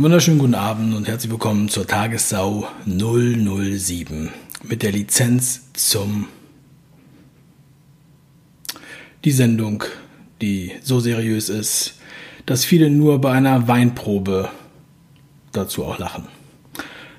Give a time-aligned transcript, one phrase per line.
[0.00, 4.30] Wunderschönen guten Abend und herzlich willkommen zur Tagessau 007
[4.62, 6.26] mit der Lizenz zum
[9.26, 9.84] die Sendung,
[10.40, 11.98] die so seriös ist,
[12.46, 14.48] dass viele nur bei einer Weinprobe
[15.52, 16.28] dazu auch lachen.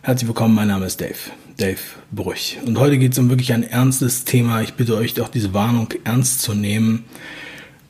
[0.01, 1.13] Herzlich willkommen, mein Name ist Dave,
[1.57, 1.77] Dave
[2.11, 2.57] Brüch.
[2.65, 4.63] Und heute geht es um wirklich ein ernstes Thema.
[4.63, 7.05] Ich bitte euch auch diese Warnung ernst zu nehmen.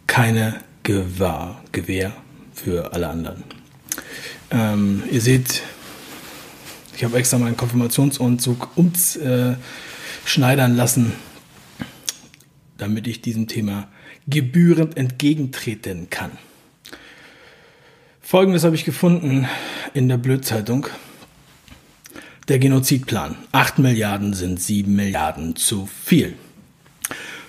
[0.07, 2.11] Keine Gewahr, Gewehr
[2.53, 3.60] für alle anderen.
[4.51, 5.63] Ähm, ihr seht,
[6.95, 11.13] ich habe extra meinen Konfirmationsanzug umschneidern äh, lassen,
[12.77, 13.87] damit ich diesem Thema
[14.27, 16.31] gebührend entgegentreten kann.
[18.21, 19.47] Folgendes habe ich gefunden
[19.93, 20.87] in der Blödzeitung.
[22.47, 23.37] Der Genozidplan.
[23.51, 26.35] 8 Milliarden sind 7 Milliarden zu viel.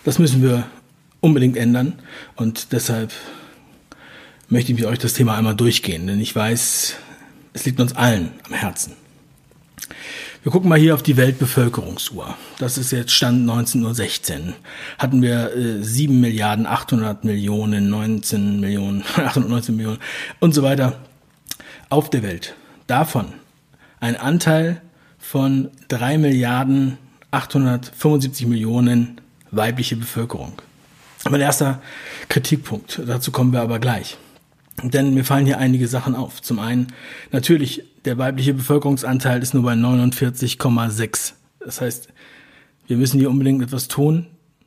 [0.05, 0.67] Das müssen wir
[1.21, 1.95] unbedingt ändern
[2.37, 3.13] und deshalb
[4.53, 6.97] möchte ich mit euch das Thema einmal durchgehen, denn ich weiß,
[7.55, 8.93] es liegt uns allen am Herzen.
[10.43, 12.37] Wir gucken mal hier auf die Weltbevölkerungsuhr.
[12.59, 14.55] Das ist jetzt Stand 19.16 Uhr.
[14.99, 19.99] Hatten wir äh, 7 Milliarden, 800 Millionen, 19 Millionen, 819 Millionen
[20.39, 21.01] und so weiter
[21.89, 22.55] auf der Welt.
[22.87, 23.33] Davon
[24.01, 24.83] ein Anteil
[25.19, 26.99] von 3 Milliarden,
[27.31, 29.19] 875 Millionen
[29.51, 30.61] weibliche Bevölkerung.
[31.31, 31.81] Mein erster
[32.29, 34.19] Kritikpunkt, dazu kommen wir aber gleich.
[34.83, 36.41] Denn mir fallen hier einige Sachen auf.
[36.41, 36.89] Zum einen,
[37.31, 41.35] natürlich, der weibliche Bevölkerungsanteil ist nur bei 49,6.
[41.61, 42.09] Das heißt,
[42.87, 44.27] wir müssen hier unbedingt etwas tun,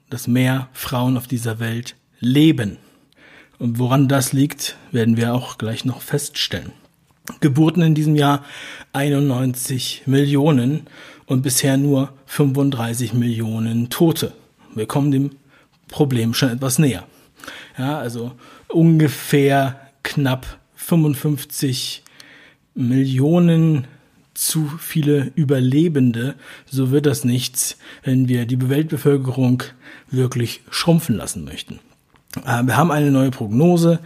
[0.09, 2.77] dass mehr Frauen auf dieser Welt leben.
[3.59, 6.71] Und woran das liegt, werden wir auch gleich noch feststellen.
[7.39, 8.43] Geburten in diesem Jahr
[8.93, 10.87] 91 Millionen
[11.25, 14.33] und bisher nur 35 Millionen Tote.
[14.75, 15.31] Wir kommen dem
[15.87, 17.05] Problem schon etwas näher.
[17.77, 18.33] Ja, also
[18.67, 22.03] ungefähr knapp 55
[22.75, 23.87] Millionen
[24.33, 26.35] zu viele Überlebende,
[26.65, 29.63] so wird das nichts, wenn wir die Weltbevölkerung
[30.11, 31.79] wirklich schrumpfen lassen möchten.
[32.45, 33.99] Äh, wir haben eine neue Prognose,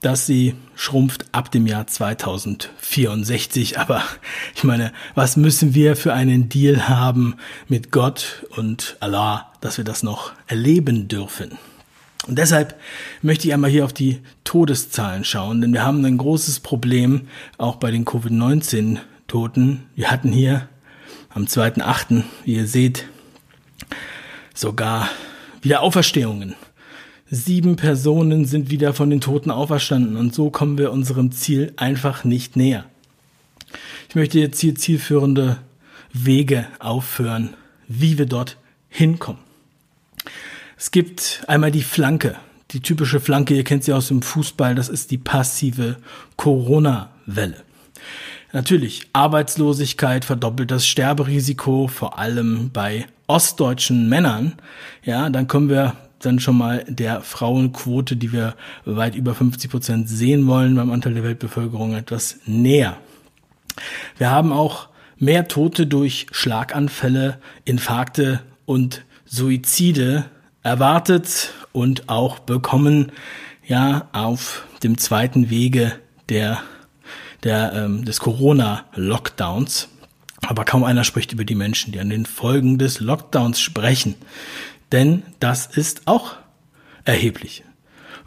[0.00, 3.78] dass sie schrumpft ab dem Jahr 2064.
[3.78, 4.02] Aber
[4.54, 7.36] ich meine, was müssen wir für einen Deal haben
[7.68, 11.58] mit Gott und Allah, dass wir das noch erleben dürfen?
[12.28, 12.78] Und deshalb
[13.22, 17.22] möchte ich einmal hier auf die Todeszahlen schauen, denn wir haben ein großes Problem
[17.56, 19.84] auch bei den Covid-19-Toten.
[19.96, 20.68] Wir hatten hier
[21.30, 23.06] am 2.8., wie ihr seht,
[24.54, 25.08] sogar
[25.62, 26.54] wieder Auferstehungen.
[27.30, 32.24] Sieben Personen sind wieder von den Toten auferstanden und so kommen wir unserem Ziel einfach
[32.24, 32.84] nicht näher.
[34.08, 35.58] Ich möchte jetzt hier zielführende
[36.12, 37.54] Wege aufführen,
[37.86, 38.58] wie wir dort
[38.88, 39.47] hinkommen.
[40.80, 42.36] Es gibt einmal die Flanke,
[42.70, 45.96] die typische Flanke, ihr kennt sie aus dem Fußball, das ist die passive
[46.36, 47.64] Corona-Welle.
[48.52, 54.54] Natürlich, Arbeitslosigkeit verdoppelt das Sterberisiko, vor allem bei ostdeutschen Männern.
[55.02, 60.08] Ja, dann kommen wir dann schon mal der Frauenquote, die wir weit über 50 Prozent
[60.08, 62.98] sehen wollen beim Anteil der Weltbevölkerung etwas näher.
[64.16, 70.26] Wir haben auch mehr Tote durch Schlaganfälle, Infarkte und Suizide
[70.62, 73.12] erwartet und auch bekommen,
[73.66, 75.92] ja, auf dem zweiten Wege
[76.28, 76.62] der,
[77.42, 79.88] der, ähm, des Corona-Lockdowns.
[80.46, 84.14] Aber kaum einer spricht über die Menschen, die an den Folgen des Lockdowns sprechen.
[84.92, 86.36] Denn das ist auch
[87.04, 87.64] erheblich.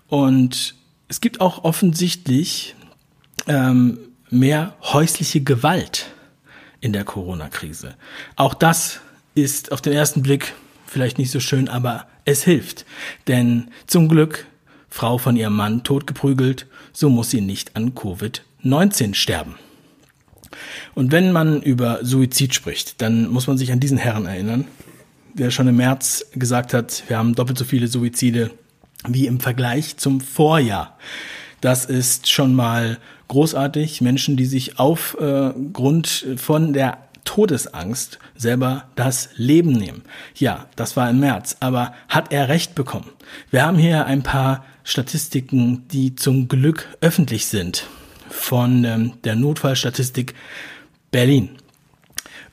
[0.07, 0.75] Und
[1.07, 2.75] es gibt auch offensichtlich
[3.47, 3.99] ähm,
[4.29, 6.07] mehr häusliche Gewalt
[6.79, 7.95] in der Corona-Krise.
[8.35, 8.99] Auch das
[9.35, 10.53] ist auf den ersten Blick
[10.85, 12.85] vielleicht nicht so schön, aber es hilft.
[13.27, 14.47] Denn zum Glück,
[14.89, 19.55] Frau von ihrem Mann totgeprügelt, so muss sie nicht an Covid-19 sterben.
[20.93, 24.65] Und wenn man über Suizid spricht, dann muss man sich an diesen Herrn erinnern,
[25.33, 28.51] der schon im März gesagt hat, wir haben doppelt so viele Suizide
[29.07, 30.97] wie im Vergleich zum Vorjahr.
[31.61, 32.97] Das ist schon mal
[33.29, 34.01] großartig.
[34.01, 36.97] Menschen, die sich aufgrund äh, von der
[37.33, 40.01] Todesangst selber das Leben nehmen.
[40.35, 43.09] Ja, das war im März, aber hat er recht bekommen?
[43.51, 47.87] Wir haben hier ein paar Statistiken, die zum Glück öffentlich sind
[48.29, 50.35] von ähm, der Notfallstatistik
[51.09, 51.51] Berlin.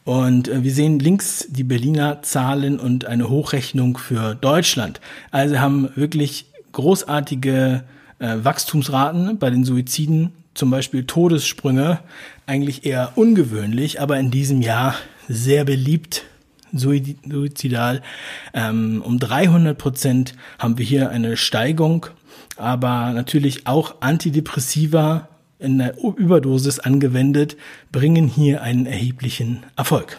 [0.04, 5.00] Und äh, wir sehen links die Berliner Zahlen und eine Hochrechnung für Deutschland.
[5.32, 7.82] Also haben wirklich großartige
[8.20, 12.00] äh, Wachstumsraten bei den Suiziden zum Beispiel Todessprünge
[12.46, 14.96] eigentlich eher ungewöhnlich, aber in diesem Jahr
[15.28, 16.24] sehr beliebt
[16.72, 18.02] suizidal.
[18.52, 22.06] Ähm, um 300 Prozent haben wir hier eine Steigung,
[22.56, 25.28] aber natürlich auch Antidepressiva
[25.58, 27.56] in der Überdosis angewendet,
[27.90, 30.18] bringen hier einen erheblichen Erfolg.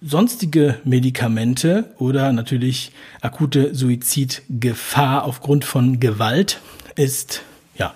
[0.00, 6.60] Sonstige Medikamente oder natürlich akute Suizidgefahr aufgrund von Gewalt
[6.94, 7.42] ist,
[7.76, 7.94] ja,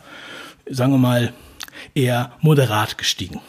[0.73, 1.33] sagen wir mal,
[1.95, 3.41] eher moderat gestiegen.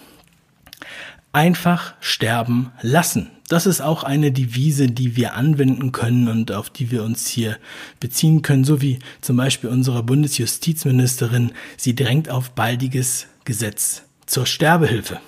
[1.32, 3.32] Einfach sterben lassen.
[3.48, 7.58] Das ist auch eine Devise, die wir anwenden können und auf die wir uns hier
[8.00, 11.52] beziehen können, so wie zum Beispiel unsere Bundesjustizministerin.
[11.78, 15.20] Sie drängt auf baldiges Gesetz zur Sterbehilfe.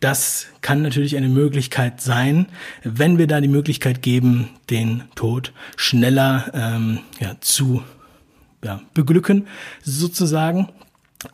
[0.00, 2.46] Das kann natürlich eine Möglichkeit sein,
[2.82, 7.82] wenn wir da die Möglichkeit geben, den Tod schneller ähm, ja, zu
[8.64, 9.46] ja, beglücken,
[9.82, 10.68] sozusagen.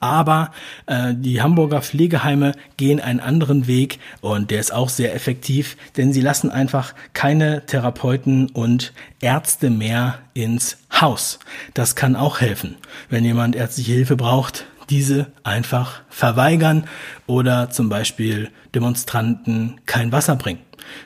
[0.00, 0.50] Aber
[0.86, 6.12] äh, die Hamburger Pflegeheime gehen einen anderen Weg und der ist auch sehr effektiv, denn
[6.12, 11.38] sie lassen einfach keine Therapeuten und Ärzte mehr ins Haus.
[11.74, 12.76] Das kann auch helfen.
[13.08, 16.84] Wenn jemand ärztliche Hilfe braucht, diese einfach verweigern
[17.26, 20.60] oder zum Beispiel Demonstranten kein Wasser bringen.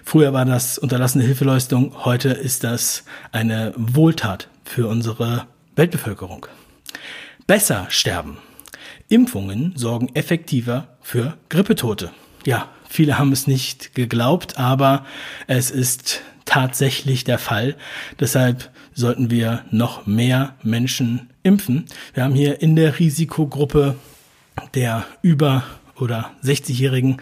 [0.05, 6.47] Früher war das unterlassene Hilfeleistung, heute ist das eine Wohltat für unsere Weltbevölkerung.
[7.47, 8.37] Besser sterben.
[9.11, 12.13] Impfungen sorgen effektiver für Grippetote.
[12.47, 15.05] Ja, viele haben es nicht geglaubt, aber
[15.49, 17.77] es ist tatsächlich der Fall.
[18.21, 21.87] Deshalb sollten wir noch mehr Menschen impfen.
[22.15, 23.97] Wir haben hier in der Risikogruppe
[24.75, 25.65] der über
[25.97, 27.21] oder 60-Jährigen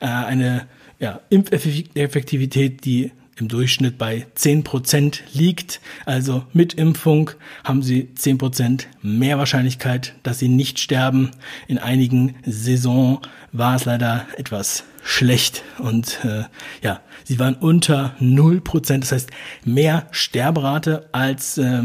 [0.00, 0.66] äh, eine
[0.98, 5.80] ja, Impfeffektivität, die im Durchschnitt bei 10% liegt.
[6.06, 7.30] Also mit Impfung
[7.64, 11.30] haben sie 10% mehr Wahrscheinlichkeit, dass sie nicht sterben.
[11.66, 13.20] In einigen Saison
[13.52, 16.44] war es leider etwas schlecht und äh,
[16.82, 19.30] ja, sie waren unter 0%, das heißt
[19.64, 21.84] mehr Sterberate als äh,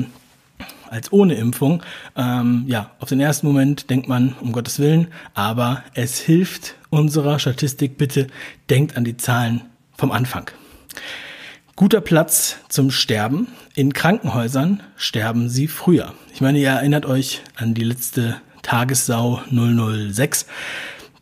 [0.89, 1.83] als ohne Impfung.
[2.15, 7.39] Ähm, ja, auf den ersten Moment denkt man, um Gottes Willen, aber es hilft unserer
[7.39, 7.97] Statistik.
[7.97, 8.27] Bitte
[8.69, 9.61] denkt an die Zahlen
[9.97, 10.49] vom Anfang.
[11.77, 13.49] Guter Platz zum Sterben.
[13.73, 16.13] In Krankenhäusern sterben sie früher.
[16.33, 20.45] Ich meine, ihr erinnert euch an die letzte Tagessau 006.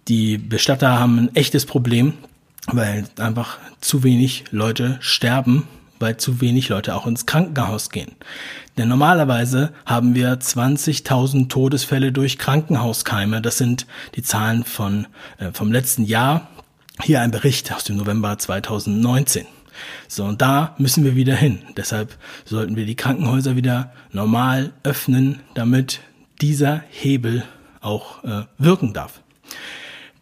[0.07, 2.13] Die Bestatter haben ein echtes Problem,
[2.67, 5.67] weil einfach zu wenig Leute sterben,
[5.97, 8.11] weil zu wenig Leute auch ins Krankenhaus gehen.
[8.77, 13.41] Denn normalerweise haben wir 20.000 Todesfälle durch Krankenhauskeime.
[13.41, 15.07] Das sind die Zahlen von,
[15.39, 16.47] äh, vom letzten Jahr.
[17.01, 19.47] Hier ein Bericht aus dem November 2019.
[20.07, 21.59] So, und da müssen wir wieder hin.
[21.77, 26.01] Deshalb sollten wir die Krankenhäuser wieder normal öffnen, damit
[26.41, 27.43] dieser Hebel
[27.81, 29.21] auch äh, wirken darf.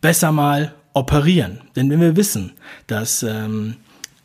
[0.02, 1.62] Besser mal operieren.
[1.76, 2.52] Denn wenn wir wissen,
[2.88, 3.76] dass ähm,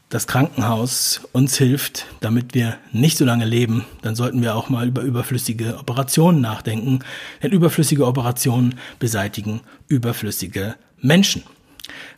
[0.09, 4.87] das Krankenhaus uns hilft, damit wir nicht so lange leben, dann sollten wir auch mal
[4.87, 7.01] über überflüssige Operationen nachdenken.
[7.43, 11.43] Denn überflüssige Operationen beseitigen überflüssige Menschen.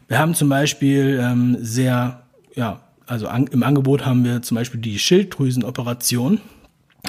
[0.06, 2.22] Wir haben zum Beispiel ähm, sehr
[2.54, 6.40] ja, also an, im Angebot haben wir zum Beispiel die Schilddrüsenoperation.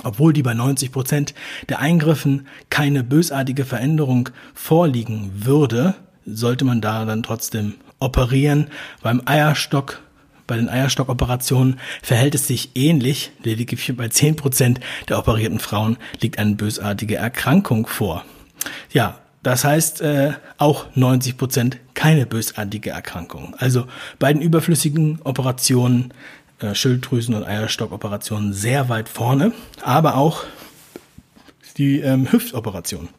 [0.04, 1.34] Obwohl die bei 90 Prozent
[1.68, 8.68] der Eingriffen keine bösartige Veränderung vorliegen würde, sollte man da dann trotzdem operieren.
[9.02, 10.02] Beim Eierstock,
[10.48, 13.32] bei den Eierstockoperationen verhält es sich ähnlich.
[13.44, 14.80] Lediglich bei 10 Prozent
[15.10, 18.24] der operierten Frauen liegt eine bösartige Erkrankung vor.
[18.92, 23.56] Ja, das heißt, äh, auch 90 Prozent keine bösartige Erkrankung.
[23.58, 23.86] Also
[24.20, 26.14] bei den überflüssigen Operationen,
[26.60, 29.52] äh, Schilddrüsen- und Eierstockoperationen sehr weit vorne,
[29.84, 30.46] aber auch
[31.78, 33.10] die ähm, Hüftoperation.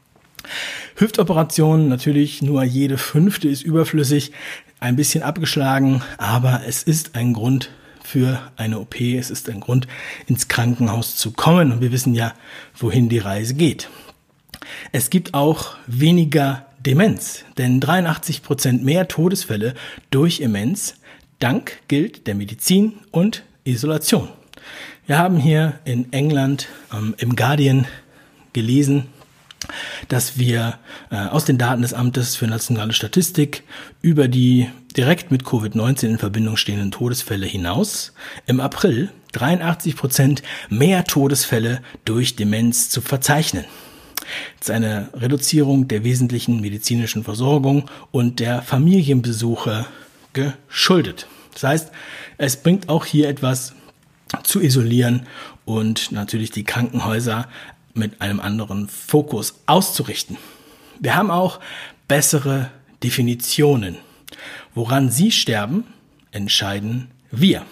[0.96, 4.32] Hüftoperation natürlich nur jede fünfte ist überflüssig,
[4.80, 7.68] ein bisschen abgeschlagen, aber es ist ein Grund
[8.02, 9.88] für eine OP, es ist ein Grund
[10.26, 12.32] ins Krankenhaus zu kommen und wir wissen ja,
[12.78, 13.90] wohin die Reise geht.
[14.90, 19.74] Es gibt auch weniger Demenz, denn 83 Prozent mehr Todesfälle
[20.10, 20.94] durch Demenz
[21.38, 24.28] dank gilt der Medizin und Isolation.
[25.06, 27.86] Wir haben hier in England ähm, im Guardian
[28.54, 29.08] gelesen,
[30.08, 30.78] dass wir
[31.10, 33.62] äh, aus den Daten des Amtes für nationale Statistik
[34.00, 38.14] über die direkt mit Covid-19 in Verbindung stehenden Todesfälle hinaus
[38.46, 43.64] im April 83 Prozent mehr Todesfälle durch Demenz zu verzeichnen.
[44.58, 49.86] Das ist eine Reduzierung der wesentlichen medizinischen Versorgung und der Familienbesuche
[50.32, 51.26] geschuldet.
[51.52, 51.92] Das heißt,
[52.38, 53.74] es bringt auch hier etwas
[54.44, 55.26] zu isolieren
[55.64, 57.48] und natürlich die Krankenhäuser
[57.94, 60.36] mit einem anderen Fokus auszurichten.
[61.00, 61.60] Wir haben auch
[62.08, 62.70] bessere
[63.02, 63.96] Definitionen.
[64.74, 65.84] Woran Sie sterben,
[66.30, 67.64] entscheiden wir.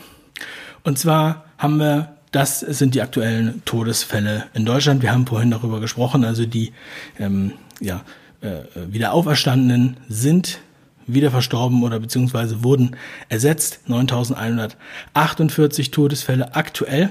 [0.83, 5.03] Und zwar haben wir das sind die aktuellen Todesfälle in Deutschland.
[5.03, 6.73] Wir haben vorhin darüber gesprochen, also die
[7.19, 8.05] ähm, ja,
[8.41, 10.61] äh, wieder Auferstandenen sind
[11.07, 12.97] wieder verstorben oder beziehungsweise wurden
[13.29, 13.89] ersetzt.
[13.89, 17.11] 9148 Todesfälle aktuell.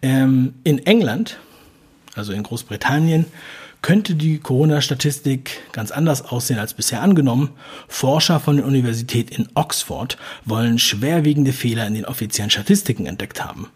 [0.00, 1.38] Ähm, in England,
[2.14, 3.26] also in Großbritannien,
[3.84, 7.50] könnte die Corona-Statistik ganz anders aussehen als bisher angenommen.
[7.86, 13.68] Forscher von der Universität in Oxford wollen schwerwiegende Fehler in den offiziellen Statistiken entdeckt haben.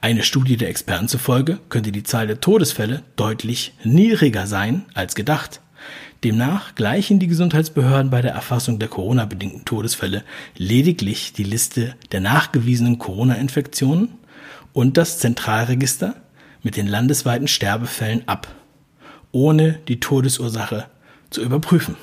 [0.00, 5.60] Eine Studie der Experten zufolge könnte die Zahl der Todesfälle deutlich niedriger sein als gedacht.
[6.22, 10.22] Demnach gleichen die Gesundheitsbehörden bei der Erfassung der Corona-bedingten Todesfälle
[10.56, 14.10] lediglich die Liste der nachgewiesenen Corona-Infektionen
[14.72, 16.14] und das Zentralregister
[16.62, 18.46] mit den landesweiten Sterbefällen ab
[19.32, 20.86] ohne die Todesursache
[21.30, 21.96] zu überprüfen.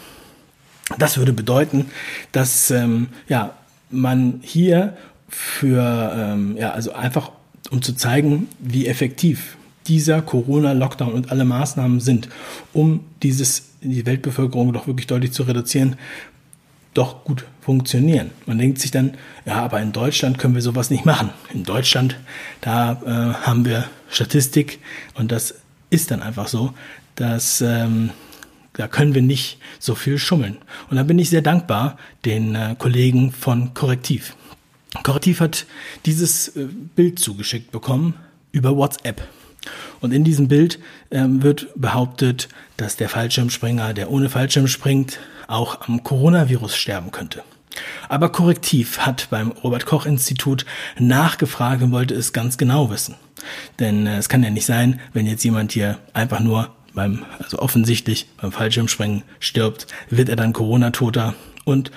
[0.98, 1.88] Das würde bedeuten,
[2.32, 3.54] dass ähm, ja,
[3.90, 4.98] man hier
[5.30, 7.32] für, ähm, ja, also einfach
[7.72, 12.30] um zu zeigen, wie effektiv dieser Corona-Lockdown und alle Maßnahmen sind,
[12.72, 15.96] um dieses, die Weltbevölkerung doch wirklich deutlich zu reduzieren,
[16.94, 18.30] doch gut funktionieren.
[18.46, 19.16] Man denkt sich dann,
[19.46, 21.32] ja, aber in Deutschland können wir sowas nicht machen.
[21.54, 22.18] In Deutschland,
[22.62, 24.80] da äh, haben wir Statistik
[25.16, 25.56] und das
[25.94, 26.74] ist dann einfach so,
[27.16, 28.10] dass ähm,
[28.74, 30.58] da können wir nicht so viel schummeln.
[30.90, 34.36] Und da bin ich sehr dankbar den äh, Kollegen von Korrektiv.
[35.04, 35.66] Korrektiv hat
[36.06, 38.16] dieses äh, Bild zugeschickt bekommen
[38.52, 39.28] über WhatsApp.
[40.02, 40.80] Und in diesem Bild
[41.12, 47.44] ähm, wird behauptet, dass der Fallschirmspringer, der ohne Fallschirm springt, auch am Coronavirus sterben könnte.
[48.10, 50.66] Aber Korrektiv hat beim Robert Koch Institut
[50.98, 53.16] nachgefragt und wollte es ganz genau wissen.
[53.80, 57.60] Denn äh, es kann ja nicht sein, wenn jetzt jemand hier einfach nur beim, also
[57.60, 61.34] offensichtlich beim Fallschirmspringen stirbt, wird er dann Corona-Toter.
[61.66, 61.92] Und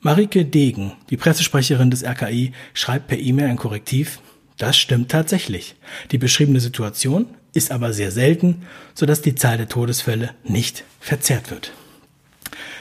[0.00, 4.20] Marike Degen, die Pressesprecherin des RKI, schreibt per E-Mail ein Korrektiv.
[4.56, 5.76] Das stimmt tatsächlich.
[6.10, 8.62] Die beschriebene Situation ist aber sehr selten,
[8.94, 11.72] sodass die Zahl der Todesfälle nicht verzerrt wird.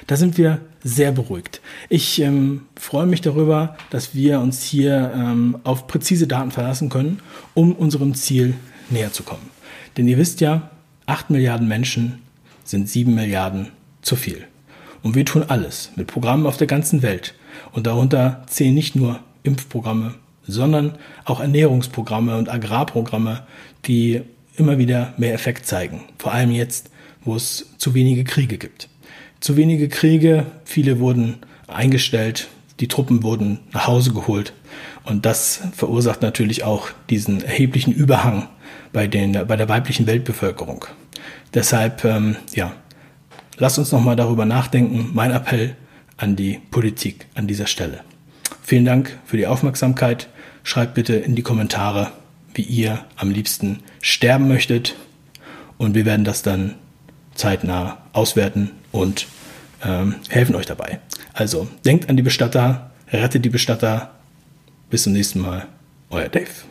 [0.06, 1.62] Da sind wir sehr beruhigt.
[1.90, 7.20] Ich ähm, freue mich darüber, dass wir uns hier ähm, auf präzise Daten verlassen können,
[7.54, 8.54] um unserem Ziel
[8.90, 9.50] näher zu kommen.
[9.98, 10.70] Denn ihr wisst ja,
[11.08, 12.22] 8 Milliarden Menschen
[12.64, 13.70] sind 7 Milliarden
[14.02, 14.46] zu viel.
[15.02, 17.34] Und wir tun alles mit Programmen auf der ganzen Welt.
[17.72, 23.46] Und darunter zählen nicht nur Impfprogramme, sondern auch Ernährungsprogramme und Agrarprogramme,
[23.86, 24.22] die
[24.56, 26.02] immer wieder mehr Effekt zeigen.
[26.18, 26.90] Vor allem jetzt,
[27.24, 28.90] wo es zu wenige Kriege gibt.
[29.40, 32.48] Zu wenige Kriege, viele wurden eingestellt,
[32.80, 34.54] die Truppen wurden nach Hause geholt.
[35.04, 38.48] Und das verursacht natürlich auch diesen erheblichen Überhang
[38.94, 40.86] bei, den, bei der weiblichen Weltbevölkerung.
[41.54, 42.74] Deshalb, ähm, ja,
[43.58, 45.12] lasst uns nochmal darüber nachdenken.
[45.14, 45.76] Mein Appell
[46.18, 48.02] an die Politik an dieser Stelle.
[48.64, 50.28] Vielen Dank für die Aufmerksamkeit.
[50.64, 52.12] Schreibt bitte in die Kommentare,
[52.54, 54.96] wie ihr am liebsten sterben möchtet.
[55.78, 56.74] Und wir werden das dann
[57.36, 59.28] zeitnah auswerten und
[59.84, 61.00] ähm, helfen euch dabei.
[61.34, 64.12] Also denkt an die Bestatter, rettet die Bestatter.
[64.90, 65.68] Bis zum nächsten Mal.
[66.10, 66.67] Euer Dave.